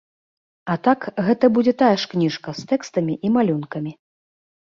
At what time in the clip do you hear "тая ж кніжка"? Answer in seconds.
1.81-2.49